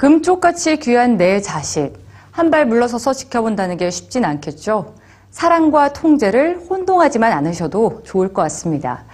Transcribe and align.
금쪽같이 0.00 0.78
귀한 0.78 1.18
내 1.18 1.42
자식. 1.42 1.92
한 2.30 2.50
발 2.50 2.64
물러서서 2.64 3.12
지켜본다는 3.12 3.76
게 3.76 3.90
쉽진 3.90 4.24
않겠죠. 4.24 4.94
사랑과 5.30 5.92
통제를 5.92 6.58
혼동하지만 6.70 7.32
않으셔도 7.32 8.00
좋을 8.04 8.32
것 8.32 8.40
같습니다. 8.40 9.04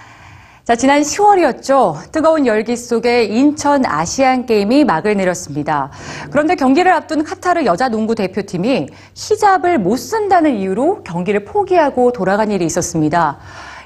자, 0.63 0.77
지난 0.77 1.03
10월이었죠. 1.03 2.13
뜨거운 2.13 2.47
열기 2.47 2.77
속에 2.77 3.25
인천 3.25 3.85
아시안 3.85 4.47
게임이 4.47 4.85
막을 4.85 5.17
내렸습니다. 5.17 5.91
그런데 6.31 6.55
경기를 6.55 6.93
앞둔 6.93 7.25
카타르 7.25 7.65
여자 7.65 7.89
농구 7.89 8.15
대표팀이 8.15 8.89
히잡을 9.15 9.79
못 9.79 9.97
쓴다는 9.97 10.55
이유로 10.55 11.03
경기를 11.03 11.45
포기하고 11.45 12.13
돌아간 12.13 12.53
일이 12.53 12.65
있었습니다. 12.65 13.39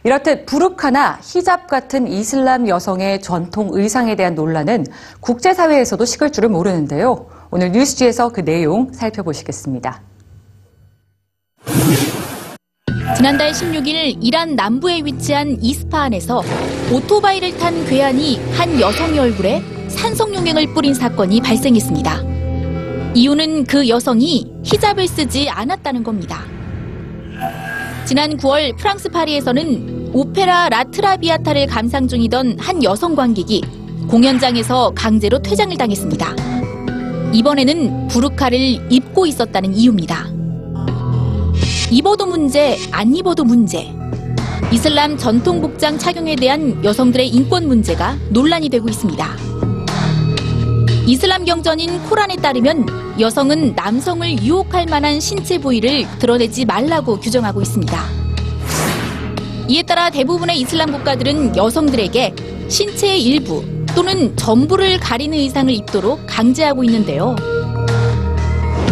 이렇듯 0.02 0.46
부르카나 0.46 1.18
히잡 1.22 1.66
같은 1.66 2.08
이슬람 2.08 2.68
여성의 2.68 3.20
전통 3.20 3.68
의상에 3.72 4.16
대한 4.16 4.34
논란은 4.34 4.86
국제사회에서도 5.20 6.04
식을 6.04 6.32
줄을 6.32 6.48
모르는데요. 6.48 7.26
오늘 7.50 7.72
뉴스지에서 7.72 8.30
그 8.30 8.44
내용 8.44 8.92
살펴보시겠습니다. 8.92 10.00
지난달 13.16 13.52
16일 13.52 14.18
이란 14.22 14.56
남부에 14.56 15.02
위치한 15.04 15.58
이스파한에서 15.60 16.42
오토바이를 16.92 17.58
탄 17.58 17.84
괴한이 17.84 18.40
한 18.52 18.80
여성의 18.80 19.18
얼굴에 19.18 19.62
산성용액을 19.88 20.72
뿌린 20.72 20.94
사건이 20.94 21.42
발생했습니다. 21.42 22.22
이유는 23.14 23.64
그 23.64 23.88
여성이 23.88 24.50
히잡을 24.62 25.06
쓰지 25.06 25.50
않았다는 25.50 26.02
겁니다. 26.02 26.44
지난 28.06 28.36
9월 28.36 28.76
프랑스 28.76 29.08
파리에서는 29.08 29.99
오페라 30.12 30.68
라트라비아타를 30.68 31.66
감상 31.68 32.08
중이던 32.08 32.56
한 32.58 32.82
여성 32.82 33.14
관객이 33.14 33.62
공연장에서 34.08 34.92
강제로 34.96 35.38
퇴장을 35.38 35.76
당했습니다. 35.76 36.34
이번에는 37.32 38.08
부르카를 38.08 38.58
입고 38.90 39.26
있었다는 39.26 39.72
이유입니다. 39.72 40.26
입어도 41.92 42.26
문제, 42.26 42.76
안 42.90 43.14
입어도 43.14 43.44
문제. 43.44 43.88
이슬람 44.72 45.16
전통 45.16 45.60
복장 45.60 45.96
착용에 45.96 46.34
대한 46.34 46.84
여성들의 46.84 47.28
인권 47.28 47.68
문제가 47.68 48.16
논란이 48.30 48.68
되고 48.68 48.88
있습니다. 48.88 49.36
이슬람 51.06 51.44
경전인 51.44 52.02
코란에 52.08 52.34
따르면 52.36 53.20
여성은 53.20 53.74
남성을 53.76 54.42
유혹할 54.42 54.86
만한 54.86 55.20
신체 55.20 55.58
부위를 55.58 56.06
드러내지 56.18 56.64
말라고 56.64 57.20
규정하고 57.20 57.62
있습니다. 57.62 58.19
이에 59.70 59.84
따라 59.84 60.10
대부분의 60.10 60.58
이슬람 60.58 60.90
국가들은 60.90 61.56
여성들에게 61.56 62.34
신체의 62.68 63.22
일부 63.22 63.64
또는 63.94 64.36
전부를 64.36 64.98
가리는 64.98 65.38
의상을 65.38 65.72
입도록 65.72 66.26
강제하고 66.26 66.82
있는데요. 66.82 67.36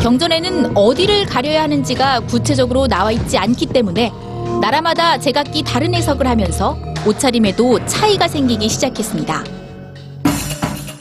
경전에는 0.01 0.77
어디를 0.77 1.27
가려야 1.27 1.65
하는지가 1.65 2.21
구체적으로 2.21 2.87
나와 2.87 3.11
있지 3.11 3.37
않기 3.37 3.67
때문에 3.67 4.13
나라마다 4.61 5.19
제각기 5.19 5.65
다른 5.65 5.97
해석을 5.97 6.29
하면서 6.29 6.79
옷차림에도 7.05 7.85
차이가 7.87 8.29
생기기 8.29 8.69
시작했습니다. 8.69 9.45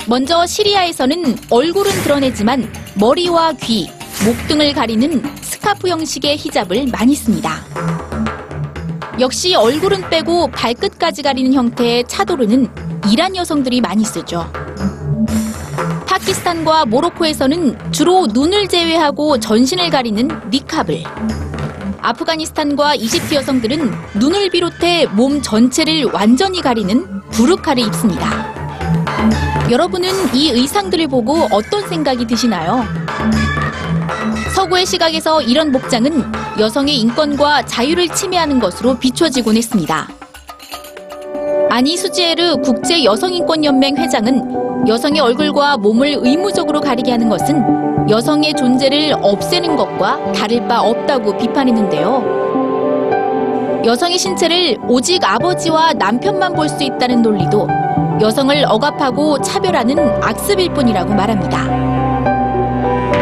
먼저 0.07 0.47
시리아에서는 0.47 1.37
얼굴은 1.51 1.91
드러내지만 2.01 2.67
머리와 2.95 3.53
귀, 3.61 3.91
목 4.25 4.47
등을 4.47 4.73
가리는 4.73 5.21
스카프 5.41 5.87
형식의 5.87 6.37
히잡을 6.37 6.87
많이 6.87 7.13
씁니다. 7.13 7.63
역시 9.19 9.55
얼굴은 9.55 10.09
빼고 10.09 10.47
발끝까지 10.51 11.23
가리는 11.23 11.51
형태의 11.53 12.05
차도르는 12.07 12.67
이란 13.09 13.35
여성들이 13.35 13.81
많이 13.81 14.05
쓰죠. 14.05 14.51
파키스탄과 16.05 16.85
모로코에서는 16.85 17.91
주로 17.91 18.27
눈을 18.27 18.67
제외하고 18.67 19.39
전신을 19.39 19.89
가리는 19.89 20.29
니캅을, 20.51 21.03
아프가니스탄과 21.99 22.95
이집트 22.95 23.33
여성들은 23.33 23.91
눈을 24.15 24.49
비롯해 24.51 25.07
몸 25.07 25.41
전체를 25.41 26.05
완전히 26.13 26.61
가리는 26.61 27.21
부르카를 27.31 27.83
입습니다. 27.87 28.53
여러분은 29.71 30.35
이 30.35 30.49
의상들을 30.49 31.07
보고 31.07 31.47
어떤 31.51 31.87
생각이 31.89 32.27
드시나요? 32.27 32.85
서구의 34.67 34.85
시각에서 34.85 35.41
이런 35.41 35.71
복장은 35.71 36.23
여성의 36.59 36.97
인권과 36.97 37.65
자유를 37.65 38.09
침해하는 38.09 38.59
것으로 38.59 38.97
비춰지곤 38.99 39.55
했습니다. 39.55 40.09
아니 41.69 41.95
수지에르 41.95 42.57
국제 42.57 43.03
여성인권연맹 43.05 43.95
회장은 43.97 44.87
여성의 44.87 45.21
얼굴과 45.21 45.77
몸을 45.77 46.17
의무적으로 46.21 46.81
가리게 46.81 47.11
하는 47.11 47.29
것은 47.29 48.09
여성의 48.09 48.55
존재를 48.55 49.13
없애는 49.21 49.77
것과 49.77 50.33
다를 50.33 50.67
바 50.67 50.81
없다고 50.81 51.37
비판했는데요. 51.37 52.35
여성의 53.85 54.17
신체를 54.17 54.77
오직 54.89 55.23
아버지와 55.23 55.93
남편만 55.93 56.53
볼 56.53 56.67
수 56.67 56.83
있다는 56.83 57.21
논리도 57.21 57.67
여성을 58.19 58.65
억압하고 58.67 59.41
차별하는 59.41 59.97
악습일 60.21 60.73
뿐이라고 60.73 61.13
말합니다. 61.13 61.96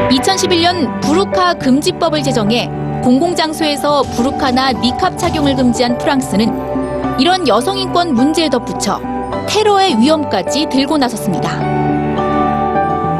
2011년 0.10 1.02
부르카 1.02 1.56
금지법을 1.56 2.24
제정해 2.24 2.70
공공장소에서 3.04 4.04
부르카나 4.04 4.72
니캅 4.74 5.18
착용을 5.18 5.56
금지한 5.56 5.98
프랑스는 5.98 7.20
이런 7.20 7.48
여성인권 7.48 8.14
문제에 8.14 8.50
덧붙여 8.50 9.02
테러의 9.48 10.00
위험까지 10.00 10.68
들고 10.72 10.98
나섰습니다. 10.98 11.76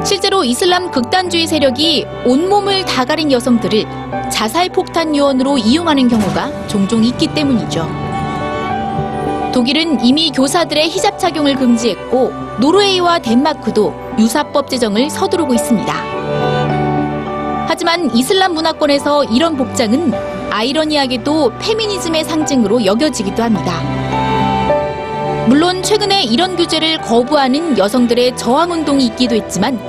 실제로 0.04 0.44
이슬람 0.44 0.92
극단주의 0.92 1.48
세력이 1.48 2.06
온몸을 2.26 2.86
다 2.86 3.06
가린 3.06 3.32
여성들을 3.32 3.86
자살 4.30 4.70
폭탄 4.70 5.16
요원으로 5.16 5.58
이용하는 5.58 6.08
경우가 6.08 6.68
종종 6.68 7.04
있기 7.04 7.34
때문이죠. 7.34 7.88
독일은 9.54 10.06
이미 10.06 10.32
교사들의 10.32 10.90
히잡 10.90 11.18
착용을 11.18 11.56
금지했고 11.56 12.32
노르웨이와 12.60 13.20
덴마크도 13.20 13.94
유사법 14.20 14.70
제정을 14.70 15.10
서두르고 15.10 15.54
있습니다. 15.54 16.15
하지만 17.68 18.16
이슬람 18.16 18.54
문화권에서 18.54 19.26
이런 19.26 19.58
복장은 19.58 20.14
아이러니하게도 20.52 21.54
페미니즘의 21.60 22.24
상징으로 22.24 22.86
여겨지기도 22.86 23.44
합니다. 23.44 23.74
물론 25.48 25.84
최근에 25.84 26.24
이런 26.24 26.56
규제를 26.56 27.00
거부하는 27.02 27.78
여성들의 27.78 28.38
저항 28.38 28.72
운동이 28.72 29.06
있기도 29.08 29.36
했지만 29.36 29.80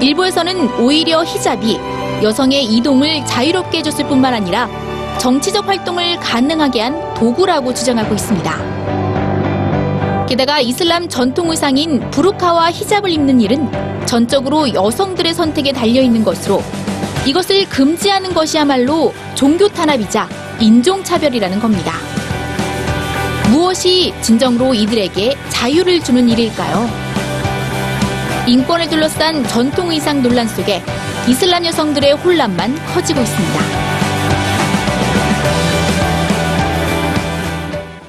일부에서는 0.00 0.80
오히려 0.80 1.24
히잡이 1.24 1.78
여성의 2.22 2.64
이동을 2.64 3.24
자유롭게 3.26 3.78
해줬을 3.78 4.06
뿐만 4.08 4.32
아니라 4.34 4.68
정치적 5.18 5.66
활동을 5.68 6.18
가능하게 6.18 6.80
한 6.80 7.14
도구라고 7.14 7.74
주장하고 7.74 8.14
있습니다. 8.14 8.76
게다가 10.26 10.60
이슬람 10.60 11.08
전통 11.08 11.50
의상인 11.50 12.10
부르카와 12.10 12.70
히잡을 12.72 13.10
입는 13.10 13.40
일은 13.40 13.70
전적으로 14.06 14.72
여성들의 14.72 15.34
선택에 15.34 15.72
달려 15.72 16.00
있는 16.02 16.24
것으로 16.24 16.62
이것을 17.26 17.68
금지하는 17.68 18.32
것이야말로 18.32 19.12
종교 19.34 19.68
탄압이자 19.68 20.28
인종차별이라는 20.60 21.58
겁니다. 21.58 21.92
무엇이 23.50 24.14
진정으로 24.22 24.74
이들에게 24.74 25.36
자유를 25.48 26.00
주는 26.02 26.28
일일까요? 26.28 26.88
인권을 28.46 28.88
둘러싼 28.88 29.42
전통 29.48 29.90
의상 29.90 30.22
논란 30.22 30.46
속에 30.46 30.82
이슬람 31.26 31.64
여성들의 31.64 32.12
혼란만 32.12 32.74
커지고 32.94 33.20
있습니다. 33.20 33.85